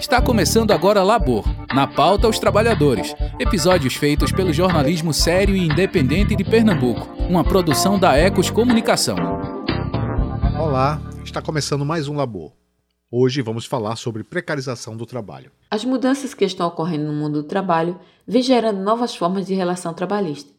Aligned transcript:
Está 0.00 0.18
começando 0.22 0.70
agora 0.70 1.02
Labor, 1.02 1.44
na 1.74 1.86
pauta 1.86 2.26
os 2.26 2.38
trabalhadores. 2.38 3.14
Episódios 3.38 3.94
feitos 3.94 4.32
pelo 4.32 4.50
jornalismo 4.50 5.12
sério 5.12 5.54
e 5.54 5.66
independente 5.66 6.34
de 6.34 6.42
Pernambuco, 6.42 7.06
uma 7.28 7.44
produção 7.44 7.98
da 7.98 8.16
Ecos 8.16 8.48
Comunicação. 8.48 9.16
Olá, 10.58 10.98
está 11.22 11.42
começando 11.42 11.84
mais 11.84 12.08
um 12.08 12.16
Labor. 12.16 12.50
Hoje 13.10 13.42
vamos 13.42 13.66
falar 13.66 13.96
sobre 13.96 14.24
precarização 14.24 14.96
do 14.96 15.04
trabalho. 15.04 15.52
As 15.70 15.84
mudanças 15.84 16.32
que 16.32 16.46
estão 16.46 16.66
ocorrendo 16.66 17.04
no 17.04 17.12
mundo 17.12 17.42
do 17.42 17.48
trabalho 17.48 18.00
vêm 18.26 18.42
gerando 18.42 18.80
novas 18.80 19.14
formas 19.14 19.46
de 19.46 19.52
relação 19.52 19.92
trabalhista. 19.92 20.50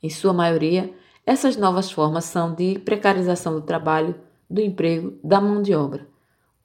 Em 0.00 0.08
sua 0.08 0.32
maioria, 0.32 0.94
essas 1.26 1.56
novas 1.56 1.90
formas 1.90 2.26
são 2.26 2.54
de 2.54 2.78
precarização 2.78 3.54
do 3.54 3.62
trabalho, 3.62 4.14
do 4.48 4.60
emprego, 4.60 5.18
da 5.24 5.40
mão 5.40 5.60
de 5.60 5.74
obra. 5.74 6.13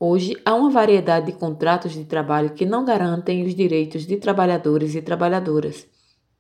Hoje, 0.02 0.38
há 0.46 0.56
uma 0.56 0.70
variedade 0.70 1.26
de 1.26 1.34
contratos 1.34 1.92
de 1.92 2.06
trabalho 2.06 2.52
que 2.52 2.66
não 2.66 2.86
garantem 2.86 3.46
os 3.46 3.54
direitos 3.54 4.08
de 4.08 4.16
trabalhadores 4.16 4.96
e 4.96 5.02
trabalhadoras. 5.02 5.86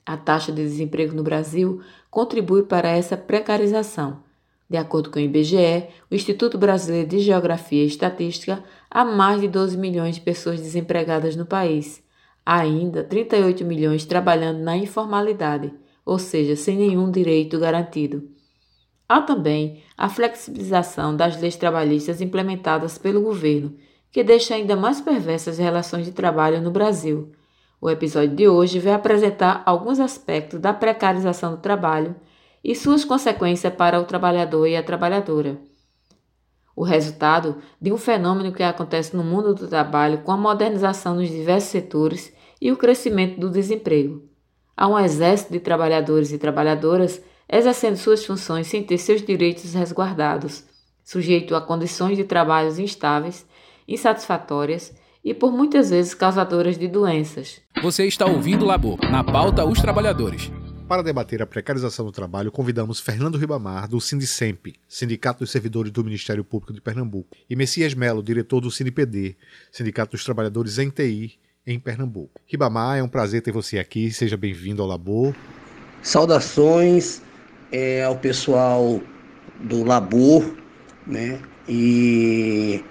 A 0.06 0.16
taxa 0.16 0.50
de 0.50 0.64
desemprego 0.64 1.14
no 1.14 1.24
Brasil 1.24 1.82
contribui 2.10 2.64
para 2.64 2.88
essa 2.88 3.18
precarização. 3.18 4.24
De 4.70 4.78
acordo 4.78 5.10
com 5.10 5.20
o 5.20 5.22
IBGE, 5.22 5.90
o 6.10 6.16
Instituto 6.16 6.58
Brasileiro 6.58 7.10
de 7.10 7.20
Geografia 7.20 7.84
e 7.84 7.88
Estatística, 7.88 8.64
há 8.90 9.04
mais 9.04 9.42
de 9.42 9.50
12 9.50 9.78
milhões 9.78 10.16
de 10.16 10.22
pessoas 10.22 10.62
desempregadas 10.62 11.36
no 11.36 11.46
país. 11.46 12.02
Há 12.46 12.62
ainda 12.62 13.04
38 13.04 13.66
milhões 13.66 14.06
trabalhando 14.06 14.60
na 14.60 14.78
informalidade, 14.78 15.74
ou 16.06 16.18
seja, 16.18 16.56
sem 16.56 16.78
nenhum 16.78 17.12
direito 17.12 17.60
garantido. 17.60 18.39
Há 19.10 19.22
também 19.22 19.82
a 19.98 20.08
flexibilização 20.08 21.16
das 21.16 21.42
leis 21.42 21.56
trabalhistas 21.56 22.22
implementadas 22.22 23.00
pelo 23.00 23.24
governo, 23.24 23.76
que 24.12 24.24
deixa 24.24 24.54
ainda 24.54 24.76
mais 24.76 25.02
perversas 25.02 25.56
as 25.56 25.60
relações 25.60 26.06
de 26.06 26.12
trabalho 26.12 26.62
no 26.62 26.70
Brasil. 26.70 27.32
O 27.82 27.90
episódio 27.90 28.36
de 28.36 28.48
hoje 28.48 28.78
vai 28.78 28.94
apresentar 28.94 29.64
alguns 29.66 30.00
aspectos 30.00 30.60
da 30.60 30.74
precarização 30.74 31.56
do 31.56 31.58
trabalho 31.58 32.16
e 32.64 32.76
suas 32.76 33.04
consequências 33.04 33.74
para 33.74 34.00
o 34.00 34.06
trabalhador 34.06 34.68
e 34.68 34.78
a 34.78 34.84
trabalhadora. 34.84 35.60
O 36.76 36.84
resultado 36.84 37.58
de 37.82 37.92
um 37.92 37.98
fenômeno 37.98 38.54
que 38.54 38.62
acontece 38.62 39.16
no 39.16 39.24
mundo 39.24 39.56
do 39.56 39.68
trabalho 39.68 40.20
com 40.20 40.32
a 40.32 40.38
modernização 40.38 41.16
nos 41.16 41.30
diversos 41.30 41.72
setores 41.72 42.32
e 42.62 42.72
o 42.72 42.78
crescimento 42.78 43.40
do 43.40 43.50
desemprego. 43.50 44.30
Há 44.78 44.88
um 44.88 45.00
exército 45.00 45.52
de 45.52 45.60
trabalhadores 45.60 46.32
e 46.32 46.38
trabalhadoras 46.38 47.20
exercendo 47.52 47.98
suas 47.98 48.24
funções 48.24 48.68
sem 48.68 48.84
ter 48.84 48.98
seus 48.98 49.22
direitos 49.22 49.74
resguardados, 49.74 50.64
sujeito 51.04 51.56
a 51.56 51.62
condições 51.62 52.16
de 52.16 52.24
trabalho 52.24 52.70
instáveis, 52.80 53.46
insatisfatórias 53.88 54.94
e 55.24 55.34
por 55.34 55.52
muitas 55.52 55.90
vezes 55.90 56.14
causadoras 56.14 56.78
de 56.78 56.88
doenças. 56.88 57.60
Você 57.82 58.06
está 58.06 58.26
ouvindo 58.26 58.64
o 58.64 58.68
Labor, 58.68 59.00
na 59.10 59.24
pauta 59.24 59.66
Os 59.66 59.82
Trabalhadores. 59.82 60.52
Para 60.88 61.04
debater 61.04 61.42
a 61.42 61.46
precarização 61.46 62.06
do 62.06 62.12
trabalho, 62.12 62.52
convidamos 62.52 63.00
Fernando 63.00 63.38
Ribamar, 63.38 63.88
do 63.88 64.02
Sindicemp, 64.02 64.74
Sindicato 64.88 65.40
dos 65.40 65.52
Servidores 65.52 65.92
do 65.92 66.04
Ministério 66.04 66.44
Público 66.44 66.74
de 66.74 66.82
Pernambuco, 66.82 67.38
e 67.48 67.56
Messias 67.56 67.94
Melo, 67.94 68.24
diretor 68.24 68.60
do 68.60 68.72
Sinipd, 68.72 69.38
Sindicato 69.72 70.14
dos 70.14 70.24
Trabalhadores 70.24 70.80
em 70.80 70.90
TI, 70.90 71.38
em 71.66 71.80
Pernambuco. 71.80 72.42
Ribamar, 72.48 72.98
é 72.98 73.04
um 73.04 73.08
prazer 73.08 73.44
ter 73.44 73.52
você 73.52 73.78
aqui, 73.78 74.10
seja 74.12 74.36
bem-vindo 74.36 74.82
ao 74.82 74.88
Labor. 74.88 75.36
Saudações 76.02 77.22
é, 77.72 78.04
ao 78.04 78.16
pessoal 78.16 79.02
do 79.62 79.84
Labor, 79.84 80.56
né? 81.06 81.40
E 81.68 82.84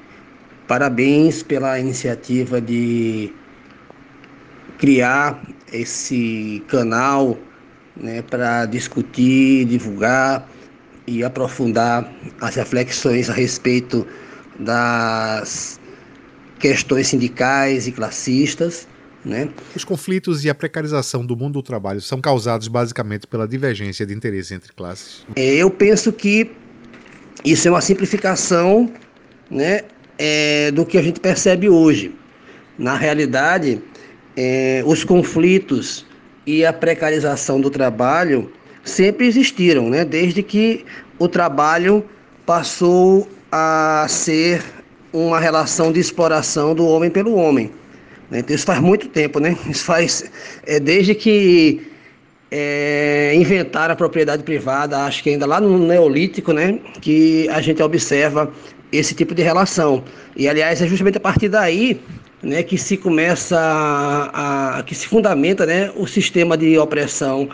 parabéns 0.67 1.43
pela 1.43 1.79
iniciativa 1.79 2.61
de 2.61 3.33
criar 4.79 5.43
esse 5.73 6.63
canal 6.69 7.37
né, 7.97 8.23
para 8.23 8.67
discutir, 8.67 9.65
divulgar 9.65 10.49
e 11.07 11.25
aprofundar 11.25 12.09
as 12.41 12.55
reflexões 12.55 13.29
a 13.29 13.33
respeito 13.33 14.07
das 14.61 15.81
questões 16.61 17.09
sindicais 17.09 17.87
e 17.87 17.93
classistas 17.93 18.87
né? 19.29 19.49
Os 19.77 19.85
conflitos 19.85 20.45
e 20.45 20.51
a 20.51 20.55
precarização 20.55 21.25
do 21.25 21.37
mundo 21.37 21.55
do 21.55 21.63
trabalho 21.63 22.01
são 22.01 22.21
causados 22.21 22.67
basicamente 22.67 23.27
pela 23.27 23.47
divergência 23.47 24.07
de 24.07 24.15
interesse 24.15 24.55
entre 24.55 24.73
classes? 24.73 25.25
É, 25.37 25.55
eu 25.57 25.71
penso 25.71 26.13
que 26.13 26.51
isso 27.45 27.69
é 27.69 27.71
uma 27.71 27.81
simplificação 27.81 28.91
né, 29.51 29.83
é, 30.19 30.71
do 30.71 30.85
que 30.85 30.99
a 30.99 31.03
gente 31.03 31.21
percebe 31.21 31.69
hoje. 31.69 32.15
Na 32.79 32.97
realidade, 32.97 33.81
é, 34.37 34.83
os 34.87 35.05
conflitos 35.05 36.07
e 36.47 36.65
a 36.65 36.73
precarização 36.73 37.61
do 37.61 37.71
trabalho 37.71 38.51
sempre 38.83 39.27
existiram, 39.27 39.91
né, 39.91 40.05
desde 40.05 40.43
que 40.43 40.85
o 41.19 41.29
trabalho 41.29 42.05
passou 42.47 43.29
a 43.53 44.07
ser 44.09 44.63
uma 45.13 45.39
relação 45.39 45.93
de 45.93 46.01
exploração 46.01 46.75
do 46.75 46.87
homem 46.87 47.11
pelo 47.11 47.35
homem. 47.35 47.71
Né? 48.31 48.41
Então, 48.41 48.55
isso 48.55 48.67
faz 48.67 48.81
muito 48.81 49.09
tempo, 49.09 49.41
né? 49.41 49.57
Isso 49.69 49.85
faz 49.85 50.31
é, 50.67 50.79
desde 50.79 51.15
que 51.15 51.87
é, 52.51 53.33
inventaram 53.35 53.93
a 53.93 53.97
propriedade 53.97 54.43
privada, 54.43 55.05
acho 55.05 55.23
que 55.23 55.31
ainda 55.31 55.47
lá 55.47 55.61
no 55.61 55.79
Neolítico, 55.79 56.53
né? 56.53 56.79
Que 57.01 57.49
a 57.51 57.61
gente 57.61 57.83
observa 57.83 58.53
esse 58.93 59.15
tipo 59.15 59.35
de 59.35 59.43
relação. 59.43 60.03
E 60.37 60.49
aliás, 60.49 60.81
é 60.81 60.87
justamente 60.87 61.19
a 61.19 61.21
partir 61.21 61.49
daí 61.49 62.01
né, 62.43 62.63
que 62.63 62.79
se 62.79 62.97
começa 62.97 63.59
a, 63.59 64.79
a, 64.79 64.83
que 64.83 64.95
se 64.95 65.07
fundamenta 65.07 65.67
né, 65.67 65.91
o 65.97 66.07
sistema 66.07 66.57
de 66.57 66.79
opressão 66.79 67.49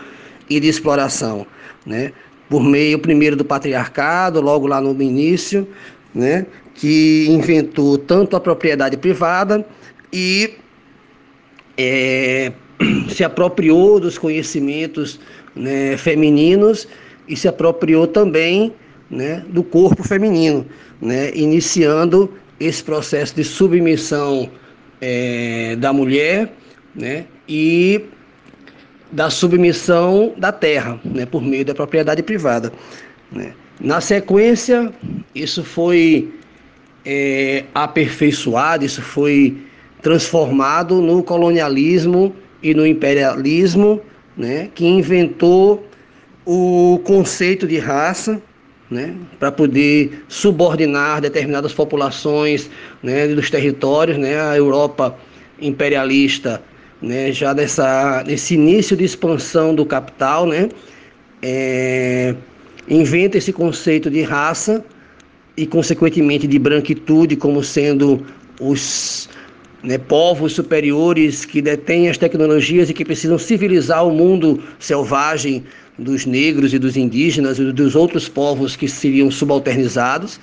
e 0.49 0.59
de 0.59 0.67
exploração, 0.67 1.45
né, 1.85 2.13
por 2.49 2.63
meio 2.63 2.99
primeiro 2.99 3.35
do 3.35 3.43
patriarcado, 3.43 4.39
logo 4.39 4.67
lá 4.67 4.79
no 4.79 5.01
início, 5.01 5.67
né, 6.13 6.45
que 6.75 7.25
inventou 7.29 7.97
tanto 7.97 8.35
a 8.35 8.39
propriedade 8.39 8.95
privada 8.97 9.65
e 10.13 10.53
é, 11.77 12.51
se 13.09 13.23
apropriou 13.23 13.99
dos 13.99 14.17
conhecimentos 14.17 15.19
né, 15.55 15.97
femininos 15.97 16.87
e 17.27 17.35
se 17.35 17.47
apropriou 17.47 18.07
também 18.07 18.73
né, 19.09 19.43
do 19.49 19.63
corpo 19.63 20.03
feminino, 20.03 20.65
né, 21.01 21.31
iniciando 21.33 22.31
esse 22.59 22.83
processo 22.83 23.35
de 23.35 23.43
submissão 23.43 24.49
é, 25.01 25.75
da 25.77 25.91
mulher 25.91 26.53
né, 26.95 27.25
e 27.47 28.05
da 29.11 29.29
submissão 29.29 30.33
da 30.37 30.51
terra, 30.51 30.99
né, 31.03 31.25
por 31.25 31.41
meio 31.41 31.65
da 31.65 31.73
propriedade 31.73 32.23
privada. 32.23 32.71
Né. 33.31 33.53
Na 33.79 34.01
sequência, 34.01 34.91
isso 35.33 35.63
foi 35.63 36.33
é, 37.05 37.65
aperfeiçoado, 37.73 38.85
isso 38.85 39.01
foi 39.01 39.57
transformado 40.05 41.01
no 41.01 41.23
colonialismo 41.23 42.31
e 42.61 42.75
no 42.75 42.85
imperialismo, 42.85 43.99
né, 44.37 44.69
que 44.75 44.85
inventou 44.85 45.83
o 46.45 47.01
conceito 47.03 47.65
de 47.65 47.79
raça, 47.79 48.39
né, 48.87 49.15
para 49.39 49.51
poder 49.51 50.23
subordinar 50.27 51.21
determinadas 51.21 51.73
populações 51.73 52.69
né, 53.01 53.27
dos 53.29 53.49
territórios, 53.49 54.15
né, 54.15 54.39
a 54.39 54.55
Europa 54.55 55.17
imperialista, 55.59 56.61
né, 57.01 57.31
já 57.31 57.51
dessa, 57.51 58.23
nesse 58.27 58.53
início 58.53 58.95
de 58.95 59.05
expansão 59.05 59.73
do 59.73 59.87
capital, 59.87 60.45
né, 60.45 60.69
é, 61.41 62.35
inventa 62.87 63.39
esse 63.39 63.51
conceito 63.51 64.11
de 64.11 64.21
raça 64.21 64.85
e, 65.57 65.65
consequentemente, 65.65 66.45
de 66.45 66.59
branquitude 66.59 67.35
como 67.35 67.63
sendo 67.63 68.23
os 68.61 69.27
né, 69.85 69.97
povos 69.97 70.53
superiores 70.53 71.45
que 71.45 71.61
detêm 71.61 72.09
as 72.09 72.17
tecnologias 72.17 72.89
e 72.89 72.93
que 72.93 73.05
precisam 73.05 73.37
civilizar 73.37 74.05
o 74.05 74.11
mundo 74.11 74.61
selvagem 74.79 75.63
dos 75.97 76.25
negros 76.25 76.73
e 76.73 76.79
dos 76.79 76.97
indígenas 76.97 77.59
e 77.59 77.71
dos 77.71 77.95
outros 77.95 78.27
povos 78.27 78.75
que 78.75 78.87
seriam 78.87 79.29
subalternizados. 79.29 80.39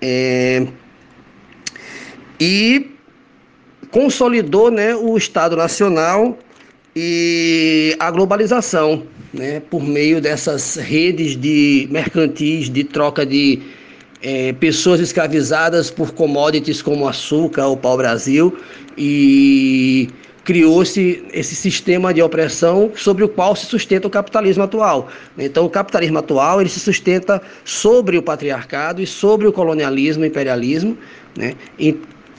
É, 0.00 0.66
e 2.40 2.86
consolidou 3.90 4.70
né, 4.70 4.94
o 4.94 5.16
Estado 5.16 5.56
Nacional 5.56 6.38
e 6.94 7.96
a 7.98 8.10
globalização, 8.10 9.02
né, 9.34 9.60
por 9.60 9.82
meio 9.82 10.20
dessas 10.20 10.76
redes 10.76 11.36
de 11.36 11.88
mercantis 11.90 12.70
de 12.70 12.84
troca 12.84 13.26
de 13.26 13.60
é, 14.22 14.52
pessoas 14.54 15.00
escravizadas 15.00 15.90
por 15.90 16.12
commodities 16.12 16.82
como 16.82 17.08
açúcar 17.08 17.66
ou 17.66 17.76
pau-brasil 17.76 18.56
e 18.96 20.08
criou-se 20.44 21.22
esse 21.32 21.54
sistema 21.54 22.12
de 22.12 22.22
opressão 22.22 22.90
sobre 22.96 23.22
o 23.22 23.28
qual 23.28 23.54
se 23.54 23.66
sustenta 23.66 24.06
o 24.06 24.10
capitalismo 24.10 24.62
atual. 24.62 25.08
Então, 25.36 25.66
o 25.66 25.70
capitalismo 25.70 26.18
atual 26.18 26.60
ele 26.60 26.70
se 26.70 26.80
sustenta 26.80 27.42
sobre 27.64 28.16
o 28.16 28.22
patriarcado 28.22 29.02
e 29.02 29.06
sobre 29.06 29.46
o 29.46 29.52
colonialismo, 29.52 30.24
imperialismo, 30.24 30.96
né? 31.36 31.54
E 31.78 31.94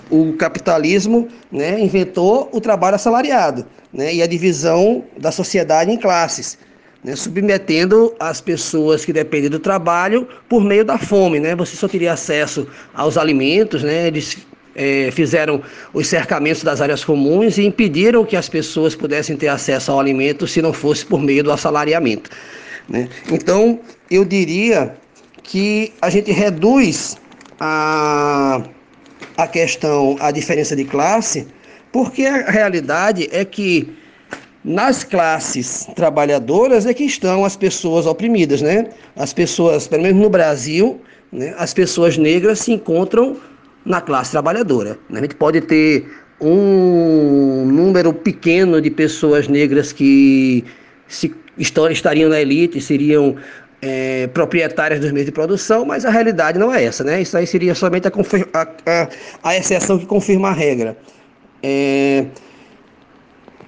o 0.10 0.34
capitalismo 0.34 1.28
né, 1.52 1.80
inventou 1.80 2.50
o 2.52 2.60
trabalho 2.60 2.96
assalariado 2.96 3.64
né, 3.94 4.14
e 4.14 4.24
a 4.24 4.28
divisão 4.28 5.04
da 5.18 5.32
sociedade 5.32 5.92
em 5.92 5.98
classes, 5.98 6.58
né, 7.04 7.16
submetendo 7.16 8.14
as 8.20 8.42
pessoas 8.42 9.06
que 9.06 9.14
dependem 9.14 9.50
do 9.50 9.60
trabalho 9.60 10.28
por 10.48 10.64
meio 10.64 10.84
da 10.84 10.98
fome. 10.98 11.40
Né? 11.40 11.56
Você 11.56 11.76
só 11.76 11.88
teria 11.88 12.14
acesso 12.14 12.68
aos 12.94 13.18
alimentos, 13.18 13.84
né, 13.84 14.08
eles 14.08 14.38
é, 14.76 15.10
fizeram 15.12 15.62
os 15.94 16.08
cercamentos 16.08 16.64
das 16.64 16.82
áreas 16.82 17.04
comuns 17.04 17.58
e 17.58 17.66
impediram 17.66 18.26
que 18.26 18.36
as 18.36 18.48
pessoas 18.48 18.96
pudessem 18.96 19.36
ter 19.36 19.48
acesso 19.48 19.92
ao 19.92 20.00
alimento 20.00 20.48
se 20.48 20.62
não 20.62 20.74
fosse 20.74 21.06
por 21.06 21.22
meio 21.22 21.44
do 21.44 21.52
assalariamento. 21.52 22.30
Né? 22.88 23.08
Então, 23.32 23.80
eu 24.10 24.26
diria 24.26 24.96
que 25.44 25.94
a 26.02 26.10
gente 26.10 26.32
reduz 26.32 27.18
a, 27.60 28.62
a 29.38 29.48
questão, 29.48 30.16
a 30.20 30.32
diferença 30.32 30.76
de 30.76 30.86
classe, 30.86 31.48
porque 31.92 32.26
a 32.26 32.50
realidade 32.50 33.28
é 33.32 33.44
que 33.44 33.92
nas 34.64 35.04
classes 35.04 35.88
trabalhadoras 35.96 36.86
é 36.86 36.94
que 36.94 37.04
estão 37.04 37.46
as 37.46 37.56
pessoas 37.56 38.06
oprimidas, 38.06 38.62
né? 38.62 38.88
As 39.16 39.34
pessoas, 39.34 39.88
pelo 39.88 40.04
menos 40.04 40.22
no 40.22 40.30
Brasil, 40.30 41.00
né, 41.32 41.54
as 41.58 41.74
pessoas 41.74 42.18
negras 42.18 42.60
se 42.60 42.74
encontram 42.74 43.38
na 43.86 44.02
classe 44.02 44.32
trabalhadora. 44.32 44.98
Né? 45.10 45.20
A 45.20 45.22
gente 45.24 45.36
pode 45.36 45.62
ter 45.62 46.06
um 46.42 47.66
número 47.66 48.14
pequeno 48.14 48.82
de 48.82 48.90
pessoas 48.90 49.48
negras 49.48 49.92
que 49.92 50.64
se, 51.08 51.34
estariam 51.58 52.30
na 52.30 52.42
elite, 52.42 52.80
seriam 52.82 53.36
é, 53.82 54.28
proprietárias 54.28 55.00
dos 55.00 55.12
meios 55.12 55.26
de 55.26 55.32
produção, 55.32 55.86
mas 55.86 56.06
a 56.06 56.10
realidade 56.10 56.58
não 56.58 56.74
é 56.74 56.84
essa, 56.84 57.04
né? 57.04 57.22
Isso 57.22 57.38
aí 57.38 57.48
seria 57.48 57.74
somente 57.76 58.08
a, 58.08 58.12
a, 58.54 58.62
a, 58.86 59.10
a 59.44 59.58
exceção 59.58 59.98
que 59.98 60.06
confirma 60.06 60.50
a 60.50 60.54
regra. 60.54 60.98
É, 61.64 62.26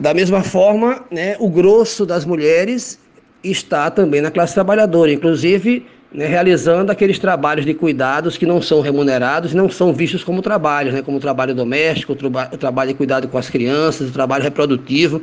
da 0.01 0.15
mesma 0.15 0.41
forma, 0.41 1.05
né, 1.11 1.35
o 1.39 1.47
grosso 1.47 2.07
das 2.07 2.25
mulheres 2.25 2.97
está 3.43 3.91
também 3.91 4.19
na 4.19 4.31
classe 4.31 4.51
trabalhadora, 4.55 5.13
inclusive 5.13 5.85
né, 6.11 6.25
realizando 6.25 6.91
aqueles 6.91 7.19
trabalhos 7.19 7.65
de 7.65 7.75
cuidados 7.75 8.35
que 8.35 8.43
não 8.43 8.59
são 8.63 8.81
remunerados 8.81 9.53
não 9.53 9.69
são 9.69 9.93
vistos 9.93 10.23
como 10.23 10.41
trabalhos, 10.41 10.91
né, 10.91 11.03
como 11.03 11.17
o 11.17 11.19
trabalho 11.19 11.53
doméstico, 11.53 12.13
o, 12.13 12.55
o 12.55 12.57
trabalho 12.57 12.89
de 12.89 12.95
cuidado 12.95 13.27
com 13.27 13.37
as 13.37 13.47
crianças, 13.47 14.09
o 14.09 14.11
trabalho 14.11 14.43
reprodutivo, 14.43 15.21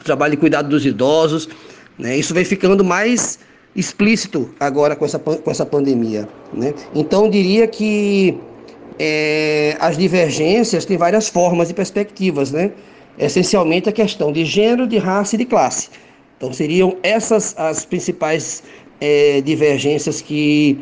o 0.00 0.04
trabalho 0.04 0.30
de 0.30 0.38
cuidado 0.38 0.70
dos 0.70 0.86
idosos. 0.86 1.46
Né, 1.98 2.16
isso 2.16 2.32
vem 2.32 2.46
ficando 2.46 2.82
mais 2.82 3.38
explícito 3.76 4.48
agora 4.58 4.96
com 4.96 5.04
essa, 5.04 5.18
com 5.18 5.50
essa 5.50 5.66
pandemia. 5.66 6.26
Né? 6.50 6.72
Então, 6.94 7.28
diria 7.28 7.66
que 7.66 8.38
é, 8.98 9.76
as 9.78 9.98
divergências 9.98 10.86
têm 10.86 10.96
várias 10.96 11.28
formas 11.28 11.68
e 11.68 11.74
perspectivas, 11.74 12.50
né? 12.50 12.72
Essencialmente 13.18 13.88
a 13.88 13.92
questão 13.92 14.32
de 14.32 14.44
gênero, 14.44 14.86
de 14.86 14.98
raça 14.98 15.34
e 15.34 15.38
de 15.38 15.44
classe. 15.44 15.88
Então, 16.36 16.52
seriam 16.52 16.96
essas 17.02 17.54
as 17.58 17.84
principais 17.84 18.62
é, 19.00 19.40
divergências 19.40 20.20
que 20.20 20.78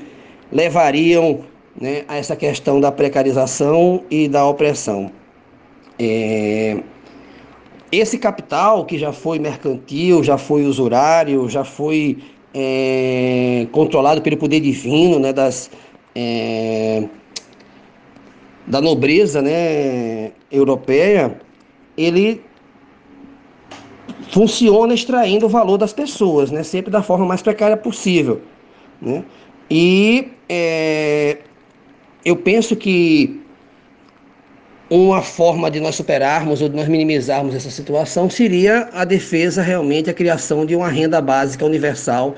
levariam 0.50 1.40
né, 1.80 2.04
a 2.08 2.16
essa 2.16 2.36
questão 2.36 2.80
da 2.80 2.90
precarização 2.90 4.02
e 4.10 4.28
da 4.28 4.46
opressão. 4.46 5.10
É, 5.98 6.78
esse 7.90 8.18
capital 8.18 8.86
que 8.86 8.98
já 8.98 9.12
foi 9.12 9.38
mercantil, 9.38 10.24
já 10.24 10.38
foi 10.38 10.64
usurário, 10.64 11.48
já 11.48 11.64
foi 11.64 12.18
é, 12.54 13.66
controlado 13.70 14.22
pelo 14.22 14.36
poder 14.38 14.60
divino, 14.60 15.18
né, 15.18 15.32
das, 15.32 15.70
da 18.66 18.80
nobreza 18.80 19.42
né, 19.42 20.32
europeia, 20.50 21.38
ele 21.96 22.42
funciona 24.30 24.94
extraindo 24.94 25.46
o 25.46 25.48
valor 25.48 25.76
das 25.76 25.92
pessoas, 25.92 26.50
né? 26.50 26.62
sempre 26.62 26.90
da 26.90 27.02
forma 27.02 27.26
mais 27.26 27.42
precária 27.42 27.76
possível. 27.76 28.40
Né? 29.00 29.24
E 29.70 30.28
é, 30.48 31.38
eu 32.24 32.36
penso 32.36 32.74
que 32.76 33.40
uma 34.88 35.22
forma 35.22 35.70
de 35.70 35.80
nós 35.80 35.94
superarmos 35.94 36.60
ou 36.60 36.68
de 36.68 36.76
nós 36.76 36.86
minimizarmos 36.88 37.54
essa 37.54 37.70
situação 37.70 38.28
seria 38.28 38.88
a 38.92 39.04
defesa 39.04 39.62
realmente, 39.62 40.10
a 40.10 40.14
criação 40.14 40.66
de 40.66 40.76
uma 40.76 40.88
renda 40.88 41.20
básica 41.20 41.64
universal 41.64 42.36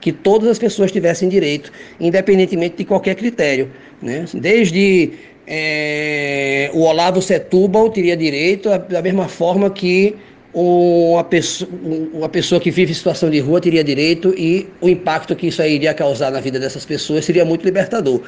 que 0.00 0.10
todas 0.10 0.48
as 0.48 0.58
pessoas 0.58 0.90
tivessem 0.90 1.28
direito, 1.28 1.70
independentemente 2.00 2.76
de 2.78 2.84
qualquer 2.84 3.14
critério. 3.14 3.70
Né? 4.02 4.24
Desde 4.34 5.12
é, 5.46 6.70
o 6.72 6.80
Olavo 6.80 7.20
Setúbal 7.20 7.90
teria 7.90 8.16
direito, 8.16 8.68
da 8.88 9.02
mesma 9.02 9.28
forma 9.28 9.70
que 9.70 10.16
uma 10.54 11.24
pessoa, 11.24 11.70
uma 12.12 12.28
pessoa 12.28 12.60
que 12.60 12.70
vive 12.70 12.94
situação 12.94 13.30
de 13.30 13.40
rua 13.40 13.58
teria 13.58 13.82
direito 13.82 14.34
e 14.36 14.68
o 14.82 14.88
impacto 14.88 15.34
que 15.34 15.46
isso 15.46 15.62
aí 15.62 15.76
iria 15.76 15.94
causar 15.94 16.30
na 16.30 16.40
vida 16.40 16.60
dessas 16.60 16.84
pessoas 16.84 17.24
seria 17.24 17.44
muito 17.44 17.64
libertador. 17.64 18.20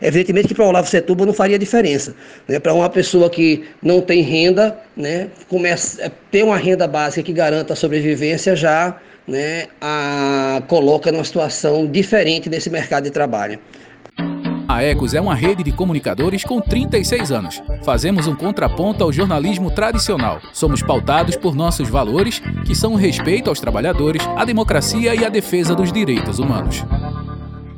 Evidentemente 0.00 0.48
que 0.48 0.54
para 0.54 0.64
o 0.64 0.68
Olavo 0.68 0.88
Setúbal 0.88 1.26
não 1.26 1.34
faria 1.34 1.58
diferença. 1.58 2.14
Né? 2.46 2.60
Para 2.60 2.72
uma 2.72 2.88
pessoa 2.88 3.28
que 3.28 3.64
não 3.82 4.00
tem 4.00 4.22
renda, 4.22 4.78
né, 4.96 5.28
começa, 5.48 6.10
ter 6.30 6.44
uma 6.44 6.56
renda 6.56 6.86
básica 6.86 7.22
que 7.22 7.32
garanta 7.32 7.72
a 7.72 7.76
sobrevivência 7.76 8.54
já 8.54 9.00
né, 9.26 9.66
a, 9.80 10.62
coloca 10.68 11.10
numa 11.10 11.24
situação 11.24 11.86
diferente 11.86 12.48
nesse 12.48 12.70
mercado 12.70 13.04
de 13.04 13.10
trabalho. 13.10 13.58
A 14.72 14.82
Ecos 14.82 15.12
é 15.12 15.20
uma 15.20 15.34
rede 15.34 15.62
de 15.62 15.70
comunicadores 15.70 16.44
com 16.44 16.58
36 16.58 17.30
anos. 17.30 17.62
Fazemos 17.84 18.26
um 18.26 18.34
contraponto 18.34 19.04
ao 19.04 19.12
jornalismo 19.12 19.70
tradicional. 19.70 20.40
Somos 20.54 20.82
pautados 20.82 21.36
por 21.36 21.54
nossos 21.54 21.90
valores, 21.90 22.40
que 22.64 22.74
são 22.74 22.94
o 22.94 22.96
respeito 22.96 23.50
aos 23.50 23.60
trabalhadores, 23.60 24.26
a 24.34 24.46
democracia 24.46 25.14
e 25.14 25.26
a 25.26 25.28
defesa 25.28 25.74
dos 25.74 25.92
direitos 25.92 26.38
humanos. 26.38 26.82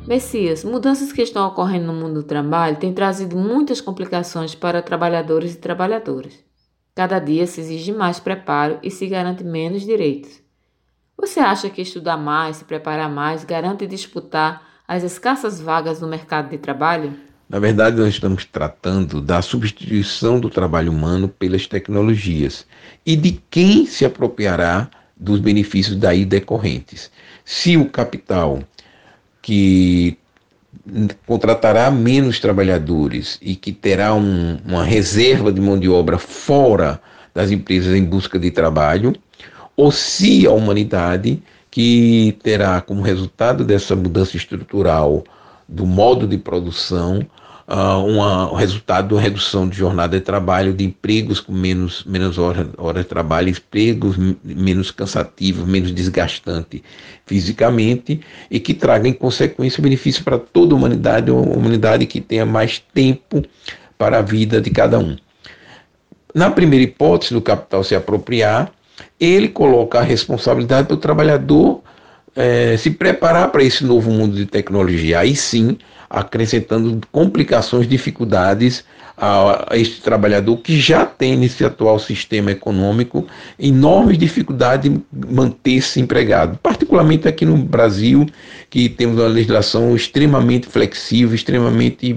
Messias, 0.07 0.63
mudanças 0.63 1.11
que 1.11 1.21
estão 1.21 1.45
ocorrendo 1.45 1.87
no 1.87 1.93
mundo 1.93 2.21
do 2.21 2.23
trabalho 2.23 2.77
têm 2.77 2.93
trazido 2.93 3.35
muitas 3.35 3.81
complicações 3.81 4.55
para 4.55 4.81
trabalhadores 4.81 5.53
e 5.53 5.57
trabalhadoras. 5.57 6.39
Cada 6.95 7.19
dia 7.19 7.45
se 7.45 7.59
exige 7.59 7.91
mais 7.91 8.21
preparo 8.21 8.79
e 8.81 8.89
se 8.89 9.05
garante 9.05 9.43
menos 9.43 9.81
direitos. 9.81 10.41
Você 11.17 11.41
acha 11.41 11.69
que 11.69 11.81
estudar 11.81 12.15
mais, 12.15 12.55
se 12.55 12.63
preparar 12.63 13.09
mais, 13.09 13.43
garante 13.43 13.85
disputar 13.85 14.74
as 14.87 15.03
escassas 15.03 15.59
vagas 15.59 15.99
no 15.99 16.07
mercado 16.07 16.49
de 16.49 16.57
trabalho? 16.57 17.13
Na 17.47 17.59
verdade, 17.59 17.97
nós 17.97 18.09
estamos 18.09 18.45
tratando 18.45 19.21
da 19.21 19.41
substituição 19.41 20.39
do 20.39 20.49
trabalho 20.49 20.91
humano 20.91 21.27
pelas 21.27 21.67
tecnologias 21.67 22.65
e 23.05 23.15
de 23.15 23.39
quem 23.49 23.85
se 23.85 24.03
apropriará 24.03 24.89
dos 25.15 25.39
benefícios 25.39 25.95
daí 25.95 26.25
decorrentes. 26.25 27.11
Se 27.43 27.77
o 27.77 27.89
capital 27.89 28.59
que 29.41 30.17
contratará 31.25 31.89
menos 31.89 32.39
trabalhadores 32.39 33.37
e 33.41 33.55
que 33.55 33.71
terá 33.71 34.13
um, 34.13 34.57
uma 34.65 34.83
reserva 34.83 35.51
de 35.51 35.61
mão 35.61 35.79
de 35.79 35.89
obra 35.89 36.17
fora 36.17 37.01
das 37.33 37.51
empresas 37.51 37.95
em 37.95 38.03
busca 38.03 38.39
de 38.39 38.51
trabalho, 38.51 39.13
ou 39.75 39.91
se 39.91 40.47
a 40.47 40.51
humanidade 40.51 41.41
que 41.75 42.37
terá 42.41 42.79
como 42.79 43.01
resultado 43.01 43.65
dessa 43.65 43.97
mudança 43.97 44.37
estrutural 44.37 45.25
do 45.67 45.85
modo 45.85 46.25
de 46.25 46.37
produção 46.37 47.19
uh, 47.67 48.01
uma, 48.05 48.49
um 48.49 48.55
resultado 48.55 49.09
de 49.09 49.13
uma 49.13 49.19
redução 49.19 49.67
de 49.67 49.75
jornada 49.75 50.17
de 50.17 50.23
trabalho, 50.23 50.73
de 50.73 50.85
empregos 50.85 51.41
com 51.41 51.51
menos, 51.51 52.05
menos 52.05 52.37
horas 52.37 52.69
hora 52.77 53.03
de 53.03 53.09
trabalho, 53.09 53.49
empregos 53.49 54.15
menos 54.41 54.89
cansativos, 54.89 55.67
menos 55.67 55.91
desgastantes 55.91 56.79
fisicamente 57.25 58.21
e 58.49 58.57
que 58.57 58.73
traga 58.73 59.09
em 59.09 59.13
consequência 59.13 59.83
benefício 59.83 60.23
para 60.23 60.39
toda 60.39 60.73
a 60.73 60.77
humanidade, 60.77 61.29
uma 61.29 61.57
humanidade 61.57 62.05
que 62.05 62.21
tenha 62.21 62.45
mais 62.45 62.81
tempo 62.93 63.43
para 63.97 64.19
a 64.19 64.21
vida 64.21 64.61
de 64.61 64.69
cada 64.69 64.97
um. 64.97 65.17
Na 66.33 66.49
primeira 66.49 66.85
hipótese 66.85 67.33
do 67.33 67.41
capital 67.41 67.83
se 67.83 67.93
apropriar, 67.93 68.71
ele 69.19 69.47
coloca 69.47 69.99
a 69.99 70.03
responsabilidade 70.03 70.87
para 70.87 70.95
o 70.95 70.99
trabalhador 70.99 71.81
é, 72.35 72.75
se 72.77 72.91
preparar 72.91 73.49
para 73.51 73.63
esse 73.63 73.83
novo 73.83 74.11
mundo 74.11 74.35
de 74.35 74.45
tecnologia. 74.45 75.19
Aí 75.19 75.35
sim, 75.35 75.77
acrescentando 76.09 76.99
complicações, 77.11 77.87
dificuldades 77.87 78.83
a, 79.17 79.73
a 79.73 79.77
este 79.77 80.01
trabalhador 80.01 80.57
que 80.57 80.79
já 80.79 81.05
tem 81.05 81.37
nesse 81.37 81.63
atual 81.63 81.97
sistema 81.99 82.51
econômico 82.51 83.25
enormes 83.57 84.17
dificuldades 84.17 84.91
de 84.91 85.01
manter-se 85.31 85.99
empregado, 86.01 86.59
particularmente 86.61 87.27
aqui 87.27 87.45
no 87.45 87.57
Brasil, 87.57 88.25
que 88.75 88.89
temos 88.89 89.17
uma 89.17 89.29
legislação 89.29 89.95
extremamente 89.95 90.67
flexível, 90.67 91.33
extremamente 91.33 92.13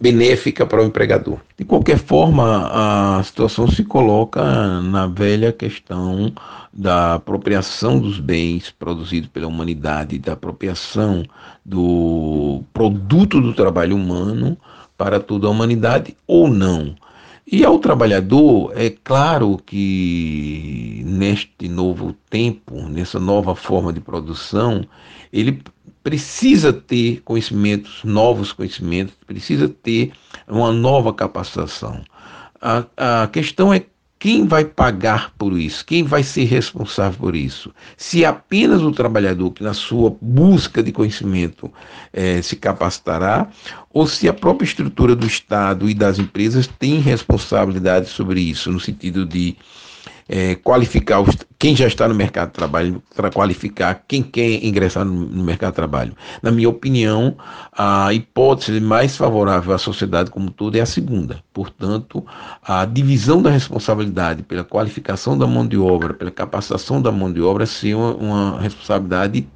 benéfica 0.00 0.66
para 0.66 0.82
o 0.82 0.84
empregador. 0.84 1.38
De 1.56 1.64
qualquer 1.64 1.96
forma, 1.96 2.68
a 2.72 3.22
situação 3.22 3.70
se 3.70 3.84
coloca 3.84 4.42
na 4.80 5.06
velha 5.06 5.52
questão 5.52 6.32
da 6.72 7.14
apropriação 7.14 8.00
dos 8.00 8.18
bens 8.18 8.68
produzidos 8.76 9.28
pela 9.28 9.46
humanidade, 9.46 10.18
da 10.18 10.32
apropriação 10.32 11.22
do 11.64 12.64
produto 12.74 13.40
do 13.40 13.54
trabalho 13.54 13.94
humano 13.94 14.58
para 14.98 15.20
toda 15.20 15.46
a 15.46 15.50
humanidade 15.50 16.16
ou 16.26 16.48
não. 16.48 16.96
E 17.46 17.64
ao 17.64 17.78
trabalhador, 17.78 18.72
é 18.74 18.90
claro 18.90 19.56
que 19.64 21.02
neste 21.06 21.68
novo 21.68 22.12
tempo, 22.28 22.88
nessa 22.88 23.20
nova 23.20 23.54
forma 23.54 23.92
de 23.92 24.00
produção, 24.00 24.84
ele 25.32 25.62
precisa 26.02 26.72
ter 26.72 27.22
conhecimentos, 27.24 28.02
novos 28.04 28.52
conhecimentos, 28.52 29.14
precisa 29.26 29.68
ter 29.68 30.12
uma 30.48 30.72
nova 30.72 31.12
capacitação. 31.12 32.02
A, 32.60 33.22
a 33.22 33.26
questão 33.28 33.72
é 33.72 33.84
quem 34.22 34.46
vai 34.46 34.64
pagar 34.64 35.32
por 35.36 35.58
isso? 35.58 35.84
Quem 35.84 36.04
vai 36.04 36.22
ser 36.22 36.44
responsável 36.44 37.18
por 37.18 37.34
isso? 37.34 37.74
Se 37.96 38.24
apenas 38.24 38.80
o 38.80 38.92
trabalhador 38.92 39.50
que 39.50 39.64
na 39.64 39.74
sua 39.74 40.16
busca 40.20 40.80
de 40.80 40.92
conhecimento 40.92 41.68
eh, 42.12 42.40
se 42.40 42.54
capacitará, 42.54 43.48
ou 43.92 44.06
se 44.06 44.28
a 44.28 44.32
própria 44.32 44.64
estrutura 44.64 45.16
do 45.16 45.26
Estado 45.26 45.90
e 45.90 45.94
das 45.94 46.20
empresas 46.20 46.68
tem 46.68 47.00
responsabilidade 47.00 48.08
sobre 48.08 48.40
isso, 48.40 48.70
no 48.70 48.78
sentido 48.78 49.26
de 49.26 49.56
é, 50.34 50.54
qualificar 50.54 51.20
os, 51.20 51.36
quem 51.58 51.76
já 51.76 51.86
está 51.86 52.08
no 52.08 52.14
mercado 52.14 52.48
de 52.48 52.54
trabalho, 52.54 53.02
para 53.14 53.30
qualificar 53.30 54.02
quem 54.08 54.22
quer 54.22 54.64
ingressar 54.64 55.04
no, 55.04 55.26
no, 55.26 55.44
mercado 55.44 55.72
de 55.72 55.76
trabalho. 55.76 56.16
Na 56.42 56.50
minha 56.50 56.70
opinião, 56.70 57.36
a 57.70 58.14
hipótese 58.14 58.80
mais 58.80 59.14
favorável 59.14 59.74
à 59.74 59.78
sociedade 59.78 60.30
como 60.30 60.50
todo 60.50 60.74
é 60.76 60.80
a 60.80 60.86
segunda. 60.86 61.44
Portanto, 61.52 62.24
a 62.62 62.86
divisão 62.86 63.42
da 63.42 63.50
responsabilidade 63.50 64.42
pela 64.42 64.64
qualificação 64.64 65.36
da 65.36 65.46
mão 65.46 65.66
de 65.66 65.76
obra, 65.76 66.14
pela 66.14 66.30
capacitação 66.30 67.02
da 67.02 67.12
mão 67.12 67.30
de 67.30 67.42
obra, 67.42 67.66
ser 67.66 67.94
uma, 67.94 68.14
uma 68.14 68.58
responsabilidade 68.58 69.46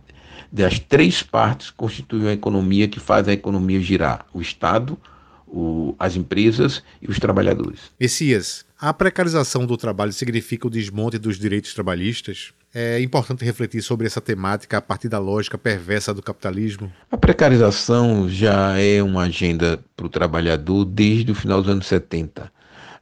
das 0.53 0.79
três 0.79 1.23
partes 1.23 1.71
que 1.71 1.77
constituem 1.79 2.29
a 2.29 2.33
economia 2.35 2.87
que 2.87 3.01
faz 3.01 3.27
a 3.29 3.33
economia 3.33 3.81
girar: 3.81 4.27
o 4.31 4.43
Estado, 4.43 4.99
o, 5.47 5.95
as 5.99 6.17
empresas 6.17 6.83
e 7.01 7.11
os 7.11 7.19
trabalhadores. 7.19 7.81
Messias, 7.99 8.67
a 8.79 8.93
precarização 8.93 9.65
do 9.65 9.75
trabalho 9.77 10.13
significa 10.13 10.67
o 10.67 10.71
desmonte 10.71 11.17
dos 11.19 11.39
direitos 11.39 11.73
trabalhistas? 11.73 12.53
É 12.75 13.01
importante 13.01 13.45
refletir 13.45 13.81
sobre 13.81 14.07
essa 14.07 14.21
temática 14.21 14.77
a 14.77 14.83
partir 14.83 15.09
da 15.09 15.19
lógica 15.19 15.57
perversa 15.57 16.13
do 16.13 16.23
capitalismo. 16.23 16.93
A 17.11 17.17
precarização 17.17 18.29
já 18.29 18.79
é 18.79 19.03
uma 19.03 19.23
agenda 19.23 19.81
para 19.97 20.05
o 20.05 20.11
trabalhador 20.11 20.85
desde 20.85 21.33
o 21.33 21.35
final 21.35 21.63
dos 21.63 21.71
anos 21.71 21.87
70, 21.87 22.53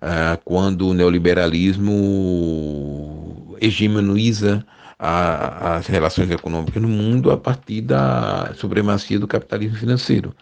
ah, 0.01 0.39
quando 0.45 0.89
o 0.89 0.95
neoliberalismo 0.95 3.57
hegemoniza 3.61 4.65
as 4.97 5.87
relações 5.87 6.31
econômicas 6.31 6.81
no 6.81 6.89
mundo 6.89 7.33
a 7.33 7.37
partir 7.37 7.81
da 7.81 8.55
supremacia 8.55 9.19
do 9.19 9.27
capitalismo 9.27 9.77
financeiro. 9.77 10.33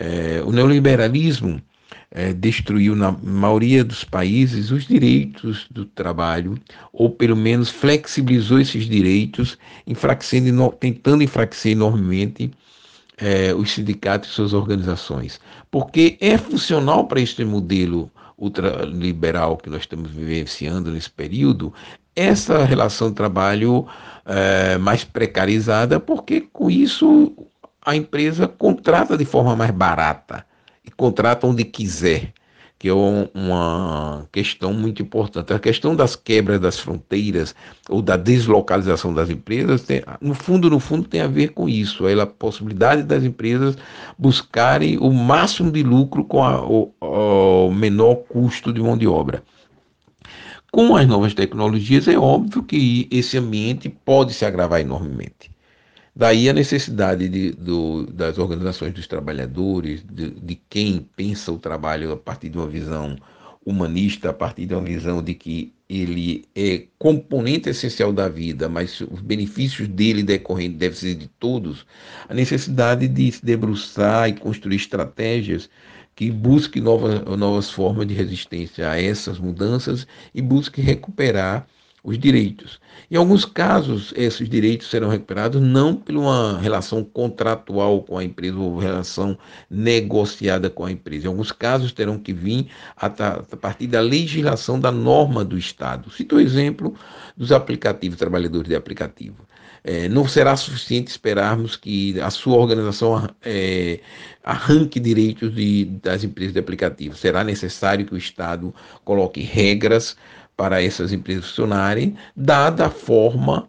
É, 0.00 0.40
o 0.44 0.52
neoliberalismo 0.52 1.60
é, 2.10 2.32
destruiu 2.32 2.94
na 2.94 3.10
maioria 3.10 3.82
dos 3.82 4.04
países 4.04 4.70
os 4.70 4.86
direitos 4.86 5.66
do 5.70 5.84
trabalho, 5.84 6.56
ou 6.92 7.10
pelo 7.10 7.36
menos 7.36 7.68
flexibilizou 7.68 8.60
esses 8.60 8.84
direitos, 8.84 9.58
enfraquecendo, 9.86 10.72
tentando 10.78 11.24
enfraquecer 11.24 11.72
enormemente 11.72 12.50
é, 13.16 13.52
os 13.52 13.72
sindicatos 13.72 14.30
e 14.30 14.32
suas 14.32 14.52
organizações. 14.52 15.40
Porque 15.68 16.16
é 16.20 16.38
funcional 16.38 17.08
para 17.08 17.20
este 17.20 17.44
modelo 17.44 18.08
ultraliberal 18.38 19.56
que 19.56 19.68
nós 19.68 19.80
estamos 19.80 20.12
vivenciando 20.12 20.92
nesse 20.92 21.10
período, 21.10 21.74
essa 22.14 22.64
relação 22.64 23.08
de 23.08 23.16
trabalho 23.16 23.84
é, 24.24 24.78
mais 24.78 25.02
precarizada, 25.02 25.98
porque 25.98 26.42
com 26.52 26.70
isso 26.70 27.32
a 27.84 27.96
empresa 27.96 28.46
contrata 28.46 29.16
de 29.16 29.24
forma 29.24 29.56
mais 29.56 29.70
barata 29.70 30.44
e 30.84 30.90
contrata 30.90 31.46
onde 31.46 31.64
quiser, 31.64 32.32
que 32.78 32.88
é 32.88 32.92
uma 32.92 34.26
questão 34.30 34.72
muito 34.72 35.02
importante. 35.02 35.52
A 35.52 35.58
questão 35.58 35.96
das 35.96 36.14
quebras 36.14 36.60
das 36.60 36.78
fronteiras 36.78 37.54
ou 37.88 38.00
da 38.00 38.16
deslocalização 38.16 39.12
das 39.12 39.28
empresas, 39.30 39.82
tem, 39.82 40.02
no 40.20 40.34
fundo, 40.34 40.70
no 40.70 40.78
fundo, 40.78 41.08
tem 41.08 41.20
a 41.20 41.26
ver 41.26 41.48
com 41.48 41.68
isso, 41.68 42.06
a 42.06 42.26
possibilidade 42.26 43.02
das 43.02 43.24
empresas 43.24 43.76
buscarem 44.16 44.98
o 44.98 45.10
máximo 45.10 45.72
de 45.72 45.82
lucro 45.82 46.24
com 46.24 46.44
a, 46.44 46.64
o, 46.64 46.92
o 47.00 47.72
menor 47.72 48.16
custo 48.16 48.72
de 48.72 48.80
mão 48.80 48.96
de 48.96 49.08
obra. 49.08 49.42
Com 50.70 50.94
as 50.94 51.06
novas 51.06 51.32
tecnologias, 51.34 52.06
é 52.06 52.18
óbvio 52.18 52.62
que 52.62 53.08
esse 53.10 53.38
ambiente 53.38 53.88
pode 53.88 54.34
se 54.34 54.44
agravar 54.44 54.80
enormemente. 54.80 55.50
Daí 56.18 56.48
a 56.48 56.52
necessidade 56.52 57.28
de, 57.28 57.52
do, 57.52 58.04
das 58.06 58.38
organizações 58.38 58.92
dos 58.92 59.06
trabalhadores, 59.06 60.02
de, 60.02 60.30
de, 60.30 60.60
quem 60.68 61.08
pensa 61.14 61.52
o 61.52 61.60
trabalho 61.60 62.10
a 62.10 62.16
partir 62.16 62.48
de 62.48 62.58
uma 62.58 62.66
visão 62.66 63.16
humanista, 63.64 64.30
a 64.30 64.32
partir 64.32 64.66
de 64.66 64.74
uma 64.74 64.82
visão 64.82 65.22
de 65.22 65.32
que 65.34 65.72
ele 65.88 66.44
é 66.56 66.86
componente 66.98 67.68
essencial 67.68 68.12
da 68.12 68.28
vida, 68.28 68.68
mas 68.68 69.00
os 69.00 69.20
benefícios 69.20 69.86
dele 69.86 70.24
decorrentes 70.24 70.76
devem 70.76 70.98
ser 70.98 71.14
de 71.14 71.28
todos, 71.38 71.86
a 72.28 72.34
necessidade 72.34 73.06
de 73.06 73.30
se 73.30 73.46
debruçar 73.46 74.28
e 74.28 74.32
construir 74.32 74.74
estratégias 74.74 75.70
que 76.16 76.32
busquem 76.32 76.82
novas, 76.82 77.20
novas 77.38 77.70
formas 77.70 78.08
de 78.08 78.14
resistência 78.14 78.90
a 78.90 79.00
essas 79.00 79.38
mudanças 79.38 80.04
e 80.34 80.42
busque 80.42 80.80
recuperar 80.80 81.64
os 82.08 82.18
direitos. 82.18 82.80
Em 83.10 83.16
alguns 83.16 83.44
casos, 83.44 84.14
esses 84.16 84.48
direitos 84.48 84.88
serão 84.88 85.10
recuperados 85.10 85.60
não 85.60 85.94
por 85.94 86.16
uma 86.16 86.58
relação 86.58 87.04
contratual 87.04 88.02
com 88.02 88.16
a 88.16 88.24
empresa 88.24 88.56
ou 88.56 88.78
relação 88.78 89.36
negociada 89.70 90.70
com 90.70 90.86
a 90.86 90.90
empresa. 90.90 91.26
Em 91.26 91.28
alguns 91.28 91.52
casos, 91.52 91.92
terão 91.92 92.18
que 92.18 92.32
vir 92.32 92.68
a, 92.96 93.10
partir 93.10 93.88
da 93.88 94.00
legislação 94.00 94.80
da 94.80 94.90
norma 94.90 95.44
do 95.44 95.58
Estado. 95.58 96.10
Cito 96.10 96.36
o 96.36 96.40
exemplo 96.40 96.94
dos 97.36 97.52
aplicativos, 97.52 98.18
trabalhadores 98.18 98.68
de 98.68 98.74
aplicativo. 98.74 99.46
É, 99.84 100.08
não 100.08 100.26
será 100.26 100.56
suficiente 100.56 101.10
esperarmos 101.10 101.76
que 101.76 102.18
a 102.20 102.30
sua 102.30 102.56
organização 102.56 103.28
é, 103.42 104.00
arranque 104.42 104.98
direitos 104.98 105.54
de, 105.54 105.84
das 106.02 106.24
empresas 106.24 106.54
de 106.54 106.58
aplicativo. 106.58 107.14
Será 107.14 107.44
necessário 107.44 108.04
que 108.04 108.14
o 108.14 108.18
Estado 108.18 108.74
coloque 109.04 109.40
regras 109.40 110.16
para 110.58 110.82
essas 110.82 111.12
empresas 111.12 111.46
funcionarem, 111.46 112.16
dada 112.34 112.86
a 112.86 112.90
forma 112.90 113.68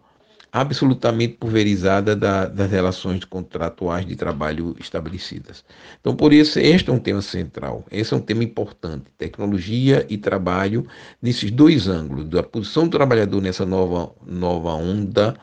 absolutamente 0.52 1.36
pulverizada 1.36 2.16
da, 2.16 2.48
das 2.48 2.72
relações 2.72 3.24
contratuais 3.24 4.08
de 4.08 4.16
trabalho 4.16 4.76
estabelecidas. 4.80 5.64
Então, 6.02 6.16
por 6.16 6.34
isso, 6.34 6.58
este 6.60 6.90
é 6.90 6.94
um 6.94 6.98
tema 6.98 7.22
central, 7.22 7.86
esse 7.92 8.12
é 8.12 8.18
um 8.18 8.20
tema 8.20 8.44
importante, 8.44 9.06
tecnologia 9.20 10.04
e 10.10 10.18
trabalho, 10.18 10.84
nesses 11.22 11.52
dois 11.52 11.88
ângulos, 11.88 12.28
da 12.28 12.42
posição 12.42 12.86
do 12.86 12.98
trabalhador 12.98 13.40
nessa 13.40 13.68
nova, 13.68 14.12
nova 14.26 14.74
onda 14.74 15.36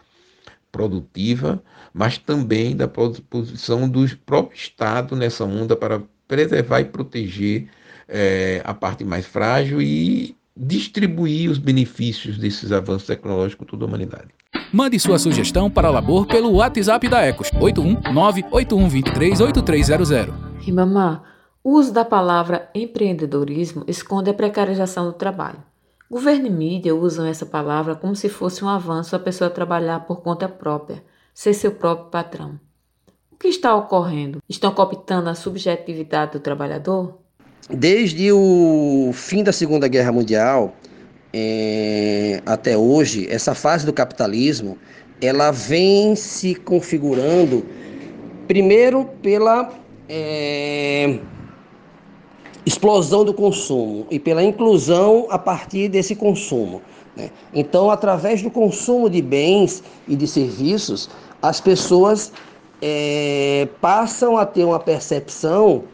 produtiva, 0.73 1.63
mas 1.95 2.19
também 2.19 2.77
da 2.77 2.89
posição 2.89 3.89
do 3.89 4.05
próprio 4.19 4.59
Estado 4.59 5.15
nessa 5.15 5.45
onda 5.45 5.77
para 5.77 6.03
preservar 6.27 6.81
e 6.81 6.87
proteger 6.87 7.69
é, 8.09 8.61
a 8.65 8.75
parte 8.75 9.05
mais 9.05 9.25
frágil 9.25 9.81
e 9.81 10.37
distribuir 10.57 11.51
os 11.51 11.59
benefícios 11.59 12.39
desses 12.39 12.73
avanços 12.73 13.07
tecnológicos 13.07 13.67
com 13.67 13.71
toda 13.71 13.85
a 13.85 13.89
humanidade. 13.89 14.29
Mande 14.73 14.99
sua 14.99 15.19
sugestão 15.19 15.71
para 15.71 15.91
o 15.91 15.93
Labor 15.93 16.27
pelo 16.27 16.55
WhatsApp 16.55 17.07
da 17.09 17.21
Ecos, 17.23 17.51
81981238300. 17.51 20.33
Ribamar, 20.61 21.23
o 21.63 21.73
uso 21.73 21.93
da 21.93 22.05
palavra 22.05 22.69
empreendedorismo 22.75 23.85
esconde 23.87 24.31
a 24.31 24.35
precarização 24.35 25.05
do 25.07 25.13
trabalho. 25.13 25.63
Governo 26.11 26.47
e 26.47 26.51
mídia 26.51 26.95
usam 26.95 27.27
essa 27.27 27.45
palavra 27.45 27.95
como 27.97 28.15
se 28.15 28.29
fosse 28.29 28.65
um 28.65 28.69
avanço 28.69 29.17
a 29.17 29.19
pessoa 29.19 29.51
trabalhar 29.51 30.01
por 30.01 30.23
conta 30.23 30.49
própria, 30.49 31.05
ser 31.35 31.53
seu 31.53 31.73
próprio 31.73 32.09
patrão. 32.09 32.59
O 33.31 33.37
que 33.37 33.49
está 33.49 33.75
ocorrendo? 33.75 34.41
Estão 34.49 34.73
cooptando 34.73 35.29
a 35.29 35.35
subjetividade 35.35 36.33
do 36.33 36.41
trabalhador? 36.41 37.19
Desde 37.69 38.31
o 38.31 39.11
fim 39.13 39.43
da 39.43 39.53
Segunda 39.53 39.89
Guerra 39.89 40.13
Mundial 40.13 40.77
é, 41.33 42.41
até 42.47 42.79
hoje, 42.79 43.27
essa 43.29 43.55
fase 43.55 43.85
do 43.85 43.93
capitalismo 43.93 44.79
ela 45.21 45.51
vem 45.51 46.15
se 46.15 46.55
configurando 46.55 47.65
primeiro 48.47 49.07
pela 49.21 49.73
é, 50.09 51.19
explosão 52.65 53.25
do 53.25 53.35
consumo 53.35 54.07
e 54.11 54.21
pela 54.21 54.45
inclusão 54.45 55.27
a 55.29 55.39
partir 55.39 55.89
desse 55.89 56.15
consumo. 56.15 56.81
Né? 57.17 57.31
Então, 57.53 57.91
através 57.91 58.43
do 58.43 58.51
consumo 58.51 59.11
de 59.11 59.21
bens 59.21 59.83
e 60.07 60.15
de 60.15 60.29
serviços, 60.29 61.11
as 61.43 61.61
pessoas 61.61 62.33
é, 62.81 63.67
passam 63.81 64.37
a 64.37 64.47
ter 64.47 64.65
uma 64.65 64.79
percepção 64.79 65.85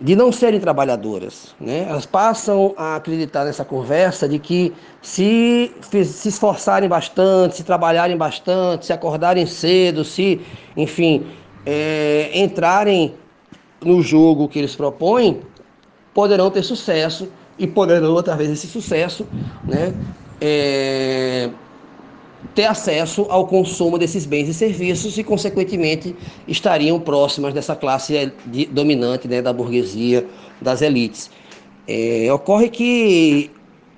de 0.00 0.14
não 0.14 0.30
serem 0.30 0.60
trabalhadoras. 0.60 1.54
Né? 1.60 1.86
Elas 1.88 2.06
passam 2.06 2.74
a 2.76 2.96
acreditar 2.96 3.44
nessa 3.44 3.64
conversa 3.64 4.28
de 4.28 4.38
que 4.38 4.72
se 5.02 5.72
se 5.82 6.28
esforçarem 6.28 6.88
bastante, 6.88 7.56
se 7.56 7.64
trabalharem 7.64 8.16
bastante, 8.16 8.86
se 8.86 8.92
acordarem 8.92 9.46
cedo, 9.46 10.04
se, 10.04 10.40
enfim, 10.76 11.26
é, 11.66 12.30
entrarem 12.34 13.14
no 13.84 14.02
jogo 14.02 14.48
que 14.48 14.58
eles 14.58 14.74
propõem, 14.74 15.40
poderão 16.14 16.50
ter 16.50 16.62
sucesso 16.62 17.28
e 17.58 17.66
poderão, 17.66 18.16
através 18.18 18.48
desse 18.48 18.66
sucesso, 18.66 19.26
né, 19.64 19.92
é, 20.40 21.50
ter 22.54 22.64
acesso 22.64 23.26
ao 23.28 23.46
consumo 23.46 23.98
desses 23.98 24.26
bens 24.26 24.48
e 24.48 24.54
serviços 24.54 25.16
e, 25.16 25.24
consequentemente, 25.24 26.14
estariam 26.46 26.98
próximas 26.98 27.54
dessa 27.54 27.76
classe 27.76 28.32
de, 28.46 28.66
dominante 28.66 29.28
né, 29.28 29.40
da 29.40 29.52
burguesia, 29.52 30.26
das 30.60 30.82
elites. 30.82 31.30
É, 31.86 32.28
ocorre 32.32 32.68
que 32.68 33.50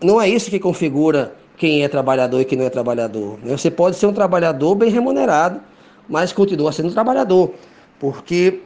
não 0.03 0.21
é 0.21 0.29
isso 0.29 0.51
que 0.51 0.59
configura 0.59 1.35
quem 1.57 1.85
é 1.85 1.89
trabalhador 1.89 2.41
e 2.41 2.45
quem 2.45 2.57
não 2.57 2.65
é 2.65 2.71
trabalhador. 2.71 3.39
Né? 3.43 3.57
Você 3.57 3.71
pode 3.71 3.97
ser 3.97 4.07
um 4.07 4.13
trabalhador 4.13 4.75
bem 4.75 4.91
remunerado, 4.91 5.61
mas 6.09 6.33
continua 6.33 6.73
sendo 6.73 6.89
um 6.89 6.93
trabalhador, 6.93 7.53
porque 7.99 8.61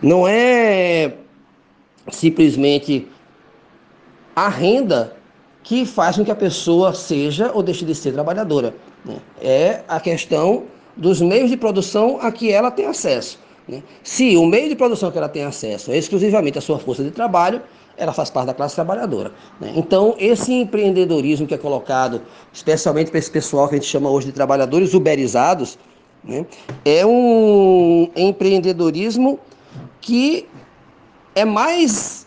não 0.00 0.26
é 0.28 1.14
simplesmente 2.10 3.06
a 4.34 4.48
renda 4.48 5.17
que 5.68 5.84
faz 5.84 6.16
com 6.16 6.24
que 6.24 6.30
a 6.30 6.34
pessoa 6.34 6.94
seja 6.94 7.52
ou 7.52 7.62
deixe 7.62 7.84
de 7.84 7.94
ser 7.94 8.12
trabalhadora. 8.12 8.74
Né? 9.04 9.16
É 9.38 9.80
a 9.86 10.00
questão 10.00 10.62
dos 10.96 11.20
meios 11.20 11.50
de 11.50 11.58
produção 11.58 12.18
a 12.22 12.32
que 12.32 12.50
ela 12.50 12.70
tem 12.70 12.86
acesso. 12.86 13.38
Né? 13.68 13.82
Se 14.02 14.34
o 14.38 14.46
meio 14.46 14.70
de 14.70 14.74
produção 14.74 15.10
que 15.10 15.18
ela 15.18 15.28
tem 15.28 15.44
acesso 15.44 15.92
é 15.92 15.98
exclusivamente 15.98 16.56
a 16.56 16.62
sua 16.62 16.78
força 16.78 17.04
de 17.04 17.10
trabalho, 17.10 17.60
ela 17.98 18.14
faz 18.14 18.30
parte 18.30 18.46
da 18.46 18.54
classe 18.54 18.76
trabalhadora. 18.76 19.30
Né? 19.60 19.74
Então, 19.76 20.14
esse 20.18 20.54
empreendedorismo 20.54 21.46
que 21.46 21.52
é 21.52 21.58
colocado, 21.58 22.22
especialmente 22.50 23.10
para 23.10 23.18
esse 23.18 23.30
pessoal 23.30 23.68
que 23.68 23.74
a 23.74 23.78
gente 23.78 23.90
chama 23.90 24.08
hoje 24.08 24.28
de 24.28 24.32
trabalhadores 24.32 24.94
uberizados, 24.94 25.78
né? 26.24 26.46
é 26.82 27.04
um 27.04 28.08
empreendedorismo 28.16 29.38
que 30.00 30.48
é 31.34 31.44
mais 31.44 32.26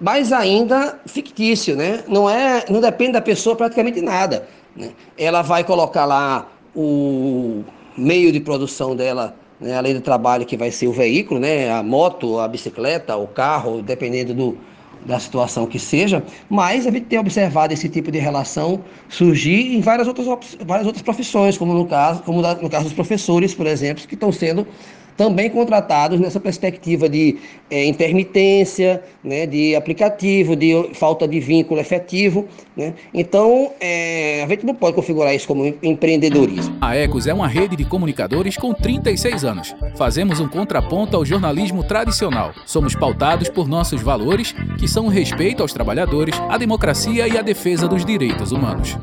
mais 0.00 0.32
ainda 0.32 1.00
fictício, 1.06 1.76
né? 1.76 2.04
Não 2.06 2.28
é, 2.28 2.64
não 2.68 2.80
depende 2.80 3.12
da 3.12 3.22
pessoa 3.22 3.56
praticamente 3.56 4.00
nada. 4.00 4.46
Né? 4.76 4.90
Ela 5.16 5.42
vai 5.42 5.64
colocar 5.64 6.04
lá 6.04 6.46
o 6.74 7.64
meio 7.96 8.30
de 8.30 8.40
produção 8.40 8.94
dela, 8.94 9.34
né? 9.60 9.76
além 9.76 9.94
do 9.94 10.00
trabalho 10.00 10.44
que 10.44 10.56
vai 10.56 10.70
ser 10.70 10.86
o 10.86 10.92
veículo, 10.92 11.40
né? 11.40 11.70
A 11.70 11.82
moto, 11.82 12.38
a 12.38 12.46
bicicleta, 12.46 13.16
o 13.16 13.26
carro, 13.26 13.80
dependendo 13.80 14.34
do, 14.34 14.58
da 15.06 15.18
situação 15.18 15.66
que 15.66 15.78
seja, 15.78 16.22
mas 16.48 16.86
a 16.86 16.90
gente 16.90 17.06
tem 17.06 17.18
observado 17.18 17.72
esse 17.72 17.88
tipo 17.88 18.10
de 18.10 18.18
relação 18.18 18.82
surgir 19.08 19.74
em 19.74 19.80
várias 19.80 20.08
outras, 20.08 20.26
várias 20.66 20.86
outras 20.86 21.02
profissões, 21.02 21.56
como 21.56 21.72
no 21.72 21.86
caso, 21.86 22.22
como 22.22 22.42
no 22.42 22.68
caso 22.68 22.84
dos 22.84 22.92
professores, 22.92 23.54
por 23.54 23.66
exemplo, 23.66 24.06
que 24.06 24.14
estão 24.14 24.32
sendo 24.32 24.66
também 25.16 25.48
contratados 25.50 26.20
nessa 26.20 26.38
perspectiva 26.38 27.08
de 27.08 27.38
é, 27.70 27.84
intermitência, 27.86 29.02
né, 29.24 29.46
de 29.46 29.74
aplicativo, 29.74 30.54
de 30.54 30.90
falta 30.94 31.26
de 31.26 31.40
vínculo 31.40 31.80
efetivo. 31.80 32.46
Né? 32.76 32.94
Então, 33.12 33.72
é, 33.80 34.42
a 34.44 34.48
gente 34.48 34.66
não 34.66 34.74
pode 34.74 34.94
configurar 34.94 35.34
isso 35.34 35.46
como 35.46 35.74
empreendedorismo. 35.82 36.76
A 36.80 36.94
Ecos 36.94 37.26
é 37.26 37.32
uma 37.32 37.48
rede 37.48 37.76
de 37.76 37.84
comunicadores 37.84 38.56
com 38.56 38.74
36 38.74 39.44
anos. 39.44 39.74
Fazemos 39.96 40.40
um 40.40 40.48
contraponto 40.48 41.16
ao 41.16 41.24
jornalismo 41.24 41.82
tradicional. 41.82 42.52
Somos 42.66 42.94
pautados 42.94 43.48
por 43.48 43.66
nossos 43.66 44.02
valores, 44.02 44.54
que 44.78 44.86
são 44.86 45.06
o 45.06 45.10
respeito 45.10 45.62
aos 45.62 45.72
trabalhadores, 45.72 46.38
a 46.48 46.58
democracia 46.58 47.26
e 47.26 47.38
a 47.38 47.42
defesa 47.42 47.88
dos 47.88 48.04
direitos 48.04 48.52
humanos. 48.52 48.96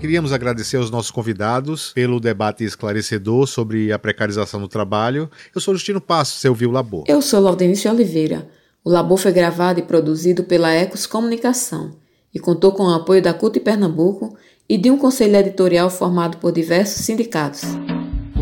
Queríamos 0.00 0.32
agradecer 0.32 0.78
aos 0.78 0.90
nossos 0.90 1.10
convidados 1.10 1.92
pelo 1.92 2.18
debate 2.18 2.64
esclarecedor 2.64 3.46
sobre 3.46 3.92
a 3.92 3.98
precarização 3.98 4.58
do 4.58 4.66
trabalho. 4.66 5.30
Eu 5.54 5.60
sou 5.60 5.74
Justino 5.74 6.00
Passo, 6.00 6.38
você 6.38 6.48
ouviu 6.48 6.70
o 6.70 6.72
Labor. 6.72 7.04
Eu 7.06 7.20
sou 7.20 7.38
Laudenice 7.38 7.86
Oliveira. 7.86 8.48
O 8.82 8.88
Labor 8.88 9.18
foi 9.18 9.30
gravado 9.30 9.78
e 9.78 9.82
produzido 9.82 10.42
pela 10.42 10.72
Ecos 10.72 11.04
Comunicação 11.06 11.90
e 12.34 12.38
contou 12.40 12.72
com 12.72 12.84
o 12.84 12.94
apoio 12.94 13.20
da 13.20 13.34
CUT 13.34 13.60
Pernambuco 13.60 14.38
e 14.66 14.78
de 14.78 14.90
um 14.90 14.96
conselho 14.96 15.36
editorial 15.36 15.90
formado 15.90 16.38
por 16.38 16.50
diversos 16.50 17.04
sindicatos. 17.04 17.60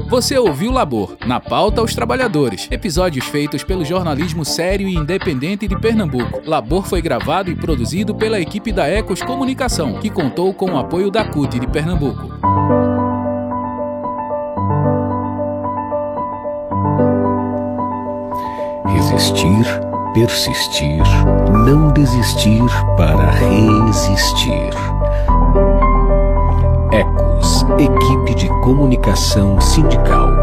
Você 0.09 0.39
ouviu 0.39 0.73
Labor, 0.73 1.19
na 1.27 1.39
pauta 1.39 1.83
aos 1.83 1.95
trabalhadores. 1.95 2.67
Episódios 2.71 3.27
feitos 3.27 3.63
pelo 3.63 3.85
jornalismo 3.85 4.43
sério 4.43 4.89
e 4.89 4.95
independente 4.95 5.69
de 5.69 5.79
Pernambuco. 5.79 6.41
Labor 6.47 6.87
foi 6.87 7.03
gravado 7.03 7.51
e 7.51 7.55
produzido 7.55 8.15
pela 8.15 8.41
equipe 8.41 8.73
da 8.73 8.89
Ecos 8.89 9.21
Comunicação, 9.21 10.01
que 10.01 10.09
contou 10.09 10.55
com 10.55 10.71
o 10.71 10.79
apoio 10.79 11.11
da 11.11 11.27
CUT 11.27 11.61
de 11.61 11.67
Pernambuco. 11.67 12.27
Resistir, 18.87 19.67
persistir, 20.15 21.03
não 21.67 21.93
desistir 21.93 22.65
para 22.97 23.31
resistir. 23.31 24.71
Ecos, 26.93 27.63
equipe 27.79 28.28
de 28.39 28.49
comunicação 28.61 29.61
sindical. 29.61 30.38